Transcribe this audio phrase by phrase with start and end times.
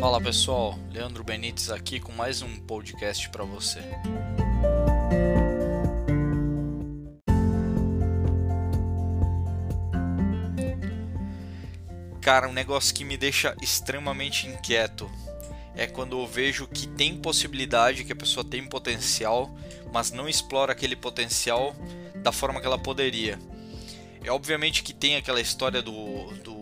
[0.00, 3.80] Fala pessoal, Leandro Benites aqui com mais um podcast para você.
[12.22, 15.10] Cara, um negócio que me deixa extremamente inquieto
[15.76, 19.54] é quando eu vejo que tem possibilidade, que a pessoa tem potencial,
[19.92, 21.76] mas não explora aquele potencial
[22.14, 23.38] da forma que ela poderia.
[24.24, 26.59] É obviamente que tem aquela história do, do,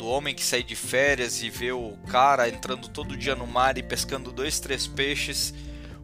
[0.00, 3.76] do homem que sai de férias e vê o cara entrando todo dia no mar
[3.76, 5.52] e pescando dois, três peixes,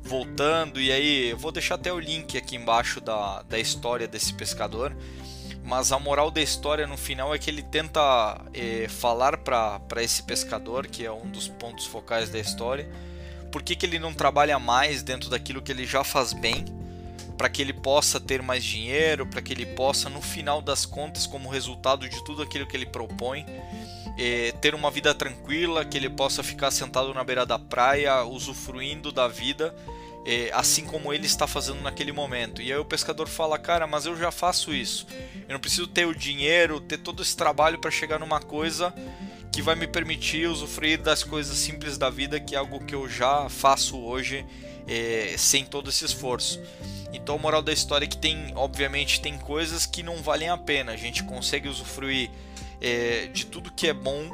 [0.02, 0.78] voltando.
[0.78, 4.94] E aí, eu vou deixar até o link aqui embaixo da, da história desse pescador.
[5.64, 10.22] Mas a moral da história no final é que ele tenta é, falar para esse
[10.22, 12.86] pescador, que é um dos pontos focais da história,
[13.50, 16.66] por que, que ele não trabalha mais dentro daquilo que ele já faz bem
[17.36, 21.26] para que ele possa ter mais dinheiro, para que ele possa, no final das contas,
[21.26, 23.44] como resultado de tudo aquilo que ele propõe,
[24.18, 29.12] é, ter uma vida tranquila, que ele possa ficar sentado na beira da praia, usufruindo
[29.12, 29.74] da vida,
[30.24, 32.62] é, assim como ele está fazendo naquele momento.
[32.62, 35.06] E aí o pescador fala: Cara, mas eu já faço isso.
[35.48, 38.92] Eu não preciso ter o dinheiro, ter todo esse trabalho para chegar numa coisa
[39.52, 43.08] que vai me permitir usufruir das coisas simples da vida, que é algo que eu
[43.08, 44.44] já faço hoje
[44.86, 46.60] é, sem todo esse esforço.
[47.12, 50.58] Então, a moral da história é que tem, obviamente, tem coisas que não valem a
[50.58, 50.92] pena.
[50.92, 52.30] A gente consegue usufruir
[52.80, 54.30] é, de tudo que é bom,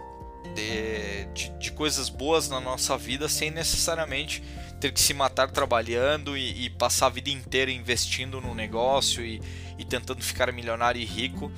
[0.54, 4.42] de, de, de, coisas boas na nossa vida, sem necessariamente
[4.80, 9.40] ter que se matar trabalhando e, e passar a vida inteira investindo no negócio e,
[9.78, 11.50] e tentando ficar milionário e rico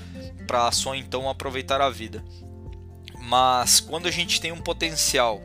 [0.47, 2.23] para só então aproveitar a vida.
[3.19, 5.43] Mas quando a gente tem um potencial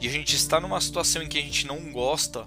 [0.00, 2.44] e a gente está numa situação em que a gente não gosta,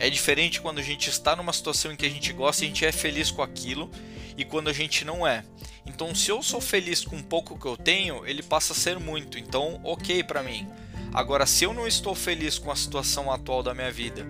[0.00, 2.68] é diferente quando a gente está numa situação em que a gente gosta e a
[2.68, 3.90] gente é feliz com aquilo
[4.36, 5.44] e quando a gente não é.
[5.84, 8.98] Então, se eu sou feliz com o pouco que eu tenho, ele passa a ser
[8.98, 9.38] muito.
[9.38, 10.66] Então, ok para mim.
[11.12, 14.26] Agora, se eu não estou feliz com a situação atual da minha vida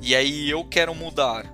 [0.00, 1.44] e aí eu quero mudar,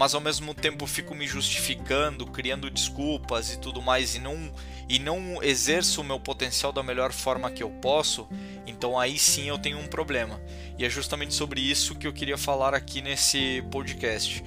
[0.00, 4.50] mas ao mesmo tempo fico me justificando, criando desculpas e tudo mais e não
[4.88, 8.26] e não exerço o meu potencial da melhor forma que eu posso,
[8.66, 10.40] então aí sim eu tenho um problema.
[10.78, 14.42] E é justamente sobre isso que eu queria falar aqui nesse podcast.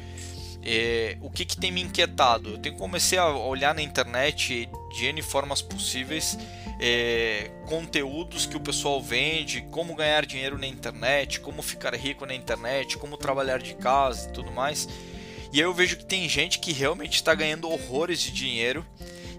[0.66, 2.50] É, o que, que tem me inquietado?
[2.50, 6.36] Eu tenho comecei a olhar na internet de N formas possíveis
[6.80, 12.34] é, conteúdos que o pessoal vende, como ganhar dinheiro na internet, como ficar rico na
[12.34, 14.90] internet, como trabalhar de casa e tudo mais.
[15.54, 18.84] E aí eu vejo que tem gente que realmente está ganhando horrores de dinheiro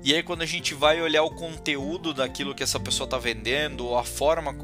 [0.04, 3.86] e aí quando a gente vai olhar o conteúdo daquilo que essa pessoa está vendendo,
[3.86, 4.54] ou a forma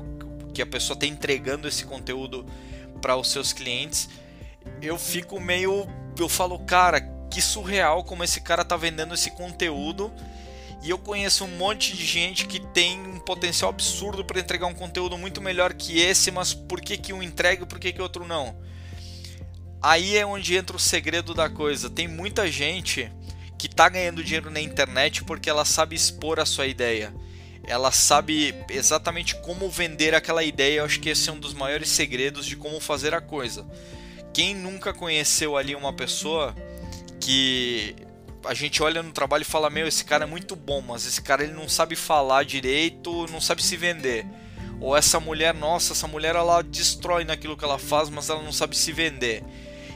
[0.53, 2.45] que a pessoa está entregando esse conteúdo
[3.01, 4.11] para os seus clientes,
[4.83, 7.01] eu fico meio, eu falo, cara,
[7.31, 10.13] que surreal como esse cara está vendendo esse conteúdo.
[10.83, 14.75] E eu conheço um monte de gente que tem um potencial absurdo para entregar um
[14.75, 18.03] conteúdo muito melhor que esse, mas por que, que um entrega e por que, que
[18.03, 18.57] outro não?
[19.83, 21.89] Aí é onde entra o segredo da coisa.
[21.89, 23.11] Tem muita gente
[23.57, 27.15] que está ganhando dinheiro na internet porque ela sabe expor a sua ideia.
[27.67, 30.81] Ela sabe exatamente como vender aquela ideia.
[30.81, 33.67] Eu acho que esse é um dos maiores segredos de como fazer a coisa.
[34.33, 36.55] Quem nunca conheceu ali uma pessoa
[37.21, 37.95] que
[38.45, 41.21] a gente olha no trabalho e fala: Meu, esse cara é muito bom, mas esse
[41.21, 44.27] cara ele não sabe falar direito, não sabe se vender.
[44.81, 48.53] Ou essa mulher, nossa, essa mulher ela destrói naquilo que ela faz, mas ela não
[48.53, 49.43] sabe se vender.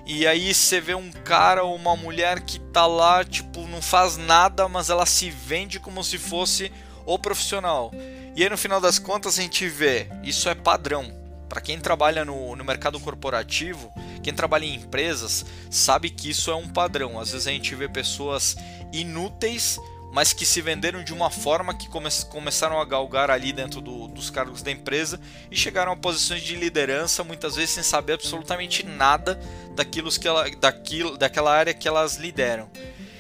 [0.07, 4.17] E aí você vê um cara ou uma mulher que tá lá, tipo, não faz
[4.17, 6.71] nada, mas ela se vende como se fosse
[7.07, 7.91] o profissional.
[8.37, 11.11] E aí no final das contas a gente vê, isso é padrão.
[11.49, 16.55] Para quem trabalha no, no mercado corporativo, quem trabalha em empresas, sabe que isso é
[16.55, 17.19] um padrão.
[17.19, 18.57] Às vezes a gente vê pessoas
[18.93, 19.79] inúteis
[20.15, 24.07] mas que se venderam de uma forma que come começaram a galgar ali dentro do,
[24.07, 25.21] dos cargos da empresa
[25.51, 29.41] e chegaram a posições de liderança, muitas vezes sem saber absolutamente nada
[29.75, 32.71] daquilo que ela, daquilo, daquela área que elas lideram.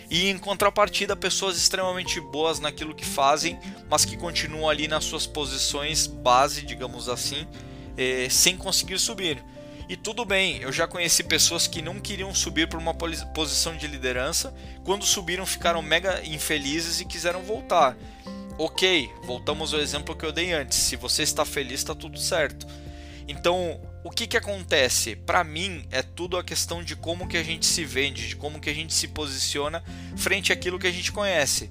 [0.09, 3.59] E em contrapartida, pessoas extremamente boas naquilo que fazem,
[3.91, 7.45] mas que continuam ali nas suas posições base, digamos assim,
[7.97, 9.43] eh, sem conseguir subir.
[9.89, 13.87] E tudo bem, eu já conheci pessoas que não queriam subir para uma posição de
[13.87, 17.97] liderança, quando subiram ficaram mega infelizes e quiseram voltar.
[18.57, 20.79] Ok, voltamos ao exemplo que eu dei antes.
[20.79, 22.67] Se você está feliz, está tudo certo.
[23.29, 25.17] Então, o que, que acontece?
[25.17, 28.61] Para mim, é tudo a questão de como que a gente se vende, de como
[28.61, 29.83] que a gente se posiciona
[30.17, 31.71] frente àquilo que a gente conhece.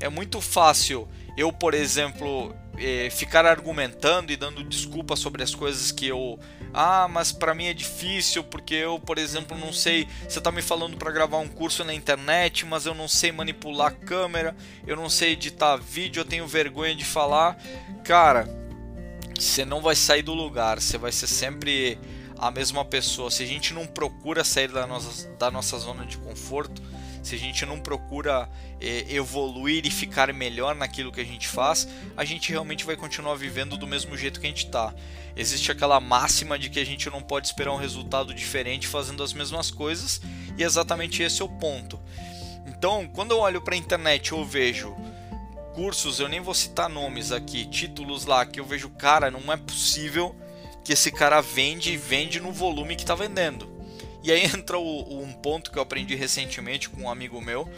[0.00, 5.90] É muito fácil eu, por exemplo, eh, ficar argumentando e dando desculpas sobre as coisas
[5.90, 6.38] que eu
[6.74, 10.08] ah, mas para mim é difícil porque eu, por exemplo, não sei.
[10.26, 13.88] Você está me falando para gravar um curso na internet, mas eu não sei manipular
[13.88, 17.58] a câmera, eu não sei editar vídeo, eu tenho vergonha de falar.
[18.04, 18.48] Cara,
[19.38, 21.98] você não vai sair do lugar, você vai ser sempre
[22.38, 23.30] a mesma pessoa.
[23.30, 26.80] Se a gente não procura sair da nossa, da nossa zona de conforto,
[27.22, 28.48] se a gente não procura
[28.80, 33.34] é, evoluir e ficar melhor naquilo que a gente faz, a gente realmente vai continuar
[33.36, 34.92] vivendo do mesmo jeito que a gente está.
[35.36, 39.32] Existe aquela máxima de que a gente não pode esperar um resultado diferente fazendo as
[39.32, 40.20] mesmas coisas,
[40.58, 41.98] e exatamente esse é o ponto.
[42.66, 44.94] Então, quando eu olho para a internet, eu vejo
[45.74, 49.56] cursos, eu nem vou citar nomes aqui, títulos lá que eu vejo, cara, não é
[49.56, 50.36] possível
[50.84, 53.71] que esse cara vende e vende no volume que está vendendo.
[54.22, 57.68] E aí entra o, um ponto que eu aprendi recentemente com um amigo meu.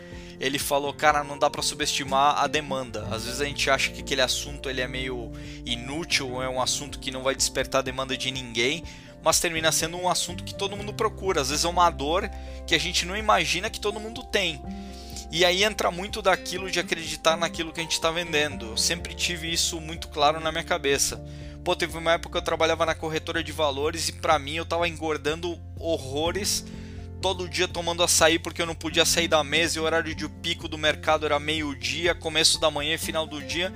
[0.41, 3.07] Ele falou, cara, não dá para subestimar a demanda.
[3.11, 5.31] Às vezes a gente acha que aquele assunto ele é meio
[5.65, 8.83] inútil, é um assunto que não vai despertar a demanda de ninguém,
[9.23, 11.41] mas termina sendo um assunto que todo mundo procura.
[11.41, 12.29] Às vezes é uma dor
[12.67, 14.61] que a gente não imagina que todo mundo tem.
[15.31, 18.67] E aí entra muito daquilo de acreditar naquilo que a gente está vendendo.
[18.67, 21.21] Eu sempre tive isso muito claro na minha cabeça.
[21.65, 24.67] Pô, teve uma época que eu trabalhava na corretora de valores e para mim eu
[24.67, 26.63] tava engordando horrores
[27.23, 30.29] todo dia tomando açaí porque eu não podia sair da mesa e o horário de
[30.29, 33.73] pico do mercado era meio-dia, começo da manhã e final do dia.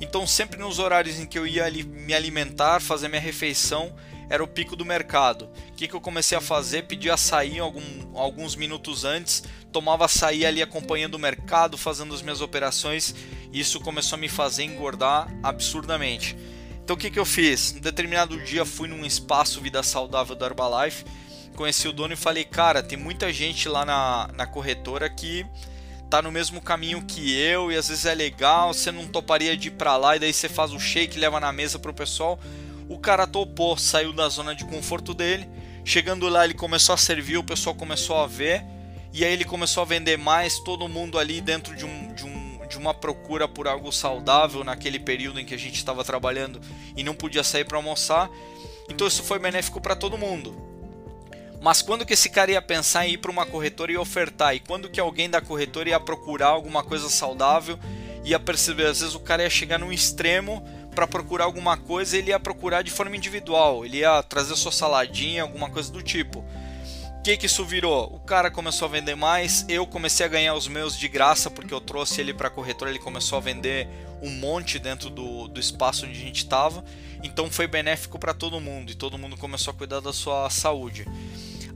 [0.00, 3.92] Então, sempre nos horários em que eu ia me alimentar, fazer minha refeição,
[4.30, 5.50] era o pico do mercado.
[5.70, 6.84] O que, que eu comecei a fazer?
[6.84, 7.82] Pedir açaí algum,
[8.14, 9.42] alguns minutos antes,
[9.72, 13.16] tomava açaí ali acompanhando o mercado, fazendo as minhas operações,
[13.52, 16.36] e isso começou a me fazer engordar absurdamente.
[16.84, 17.74] Então o que, que eu fiz?
[17.76, 21.04] Um determinado dia fui num espaço Vida Saudável da Herbalife,
[21.54, 25.46] conheci o dono e falei, cara, tem muita gente lá na, na corretora que
[26.10, 29.68] tá no mesmo caminho que eu e às vezes é legal, você não toparia de
[29.68, 32.38] ir pra lá e daí você faz o shake, leva na mesa pro pessoal.
[32.88, 35.48] O cara topou, saiu da zona de conforto dele.
[35.84, 38.62] Chegando lá, ele começou a servir, o pessoal começou a ver.
[39.12, 42.41] E aí ele começou a vender mais, todo mundo ali dentro de um, de um
[42.72, 46.58] de uma procura por algo saudável naquele período em que a gente estava trabalhando
[46.96, 48.30] e não podia sair para almoçar.
[48.88, 50.56] Então isso foi benéfico para todo mundo.
[51.60, 54.56] Mas quando que esse cara ia pensar em ir para uma corretora e ofertar?
[54.56, 57.78] E quando que alguém da corretora ia procurar alguma coisa saudável?
[58.24, 62.30] Ia perceber, às vezes o cara ia chegar num extremo para procurar alguma coisa, ele
[62.30, 66.42] ia procurar de forma individual, ele ia trazer sua saladinha, alguma coisa do tipo
[67.22, 68.12] que que isso virou?
[68.12, 71.72] O cara começou a vender mais, eu comecei a ganhar os meus de graça porque
[71.72, 73.88] eu trouxe ele para a corretora, ele começou a vender
[74.20, 76.84] um monte dentro do, do espaço onde a gente estava,
[77.22, 81.06] então foi benéfico para todo mundo e todo mundo começou a cuidar da sua saúde.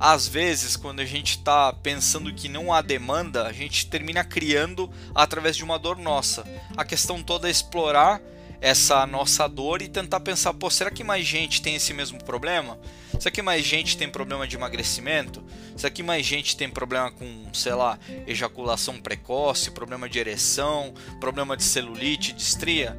[0.00, 4.90] Às vezes, quando a gente está pensando que não há demanda, a gente termina criando
[5.14, 6.44] através de uma dor nossa.
[6.76, 8.20] A questão toda é explorar
[8.60, 12.78] essa nossa dor e tentar pensar, pô, será que mais gente tem esse mesmo problema?
[13.18, 15.42] Será que mais gente tem problema de emagrecimento?
[15.76, 21.56] Será que mais gente tem problema com, sei lá, ejaculação precoce, problema de ereção, problema
[21.56, 22.98] de celulite, de estria?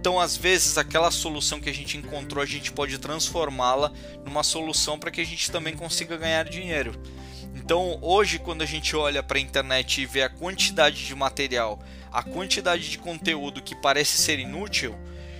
[0.00, 3.92] Então, às vezes, aquela solução que a gente encontrou, a gente pode transformá-la
[4.24, 6.94] numa solução para que a gente também consiga ganhar dinheiro.
[7.54, 11.80] Então, hoje, quando a gente olha para a internet e vê a quantidade de material,
[12.12, 14.96] a quantidade de conteúdo que parece ser inútil,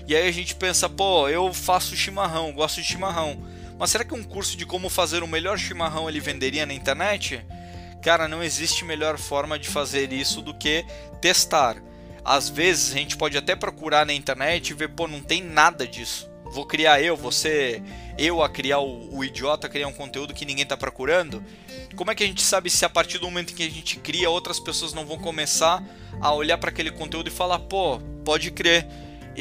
[0.09, 3.47] e aí a gente pensa, pô, eu faço chimarrão, gosto de chimarrão,
[3.79, 7.45] mas será que um curso de como fazer o melhor chimarrão ele venderia na internet?
[8.03, 10.85] Cara, não existe melhor forma de fazer isso do que
[11.21, 11.77] testar.
[12.25, 15.87] Às vezes a gente pode até procurar na internet e ver, pô, não tem nada
[15.87, 16.29] disso.
[16.51, 17.83] Vou criar eu, você,
[18.17, 21.45] eu a criar o, o idiota, criar um conteúdo que ninguém está procurando.
[21.95, 23.99] Como é que a gente sabe se a partir do momento em que a gente
[23.99, 25.83] cria, outras pessoas não vão começar
[26.21, 28.87] a olhar para aquele conteúdo e falar, pô, pode crer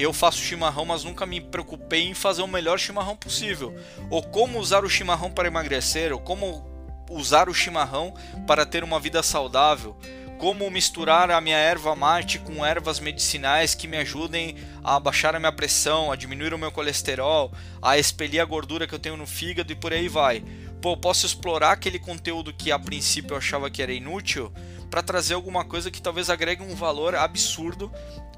[0.01, 3.75] eu faço chimarrão, mas nunca me preocupei em fazer o melhor chimarrão possível.
[4.09, 6.65] Ou como usar o chimarrão para emagrecer, ou como
[7.09, 8.13] usar o chimarrão
[8.45, 9.97] para ter uma vida saudável.
[10.37, 15.39] Como misturar a minha erva mate com ervas medicinais que me ajudem a baixar a
[15.39, 17.51] minha pressão, a diminuir o meu colesterol,
[17.81, 20.43] a expelir a gordura que eu tenho no fígado e por aí vai.
[20.79, 24.53] Pô, posso explorar aquele conteúdo que a princípio eu achava que era inútil
[24.89, 27.91] para trazer alguma coisa que talvez agregue um valor absurdo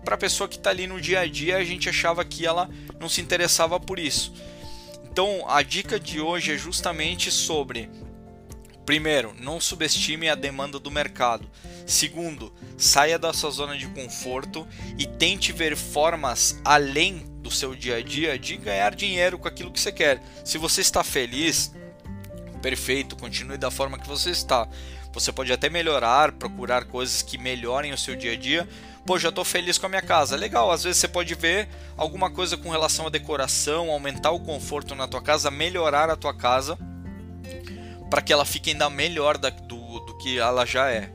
[0.04, 2.70] para a pessoa que está ali no dia a dia, a gente achava que ela
[3.00, 4.34] não se interessava por isso.
[5.04, 7.90] Então, a dica de hoje é justamente sobre
[8.90, 11.48] Primeiro, não subestime a demanda do mercado.
[11.86, 17.98] Segundo, saia da sua zona de conforto e tente ver formas além do seu dia
[17.98, 20.20] a dia de ganhar dinheiro com aquilo que você quer.
[20.44, 21.72] Se você está feliz,
[22.64, 24.68] perfeito, continue da forma que você está.
[25.14, 28.68] Você pode até melhorar, procurar coisas que melhorem o seu dia a dia,
[29.06, 30.36] pô, já estou feliz com a minha casa.
[30.36, 34.94] Legal, às vezes você pode ver alguma coisa com relação à decoração, aumentar o conforto
[34.94, 36.78] na tua casa, melhorar a tua casa
[38.10, 41.12] para que ela fique ainda melhor da, do, do que ela já é.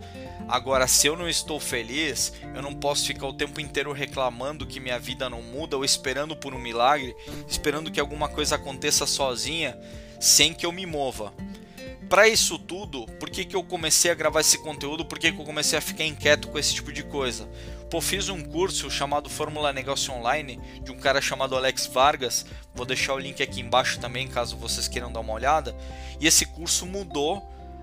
[0.48, 4.78] Agora, se eu não estou feliz, eu não posso ficar o tempo inteiro reclamando que
[4.78, 7.16] minha vida não muda ou esperando por um milagre,
[7.48, 9.78] esperando que alguma coisa aconteça sozinha,
[10.20, 11.32] sem que eu me mova.
[12.14, 15.04] Para isso tudo, por que, que eu comecei a gravar esse conteúdo?
[15.04, 17.49] Por que, que eu comecei a ficar inquieto com esse tipo de coisa?
[17.90, 22.47] Pô, fiz um curso chamado Fórmula Negócio Online de um cara chamado Alex Vargas.
[22.73, 25.76] Vou deixar o link aqui embaixo também, caso vocês queiram dar uma olhada.
[26.21, 27.42] E esse curso mudou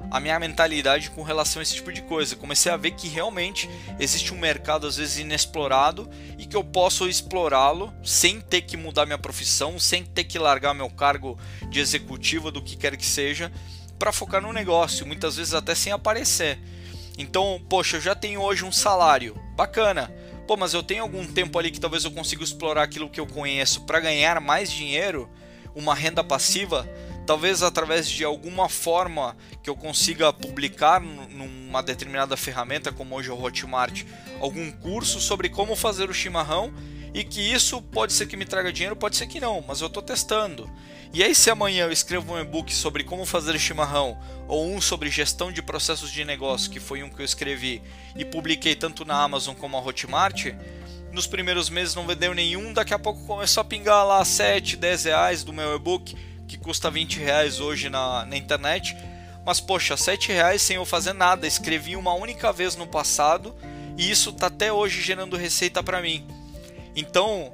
[0.09, 2.37] a minha mentalidade com relação a esse tipo de coisa.
[2.37, 3.69] Comecei a ver que realmente
[3.99, 9.05] existe um mercado às vezes inexplorado e que eu posso explorá-lo sem ter que mudar
[9.05, 11.37] minha profissão, sem ter que largar meu cargo
[11.69, 13.51] de executivo do que quer que seja
[14.01, 16.57] para focar no negócio, muitas vezes até sem aparecer.
[17.19, 20.11] Então, poxa, eu já tenho hoje um salário, bacana.
[20.47, 23.27] Pô, mas eu tenho algum tempo ali que talvez eu consiga explorar aquilo que eu
[23.27, 25.29] conheço para ganhar mais dinheiro,
[25.75, 26.89] uma renda passiva,
[27.27, 33.39] talvez através de alguma forma que eu consiga publicar numa determinada ferramenta, como hoje o
[33.39, 34.03] Hotmart,
[34.39, 36.73] algum curso sobre como fazer o chimarrão
[37.13, 39.87] e que isso pode ser que me traga dinheiro, pode ser que não, mas eu
[39.87, 40.69] estou testando.
[41.13, 45.09] E aí, se amanhã eu escrevo um e-book sobre como fazer chimarrão, ou um sobre
[45.09, 47.81] gestão de processos de negócio, que foi um que eu escrevi
[48.15, 50.53] e publiquei tanto na Amazon como na Hotmart,
[51.11, 55.03] nos primeiros meses não vendeu nenhum, daqui a pouco começou a pingar lá 7, 10
[55.03, 56.15] reais do meu e-book,
[56.47, 58.95] que custa 20 reais hoje na, na internet.
[59.45, 63.53] Mas poxa, 7 reais sem eu fazer nada, escrevi uma única vez no passado
[63.97, 66.25] e isso está até hoje gerando receita para mim.
[66.95, 67.53] Então,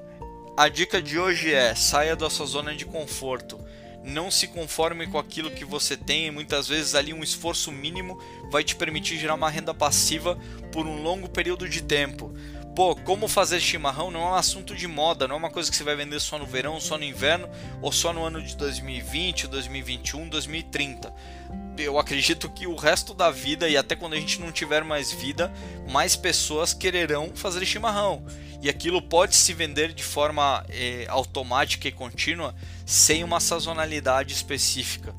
[0.56, 3.60] a dica de hoje é: saia da sua zona de conforto.
[4.03, 8.17] Não se conforme com aquilo que você tem muitas vezes ali um esforço mínimo
[8.50, 10.39] vai te permitir gerar uma renda passiva
[10.72, 12.34] por um longo período de tempo.
[12.77, 15.75] Pô, como fazer chimarrão não é um assunto de moda, não é uma coisa que
[15.75, 17.50] você vai vender só no verão, só no inverno
[17.81, 21.12] ou só no ano de 2020, 2021, 2030.
[21.75, 25.12] Eu acredito que o resto da vida e até quando a gente não tiver mais
[25.12, 25.51] vida,
[25.89, 28.24] mais pessoas quererão fazer chimarrão
[28.62, 32.53] e aquilo pode se vender de forma é, automática e contínua
[32.86, 35.15] sem uma sazonalidade específica.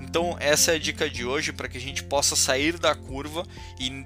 [0.00, 3.44] Então, essa é a dica de hoje para que a gente possa sair da curva
[3.80, 4.04] e,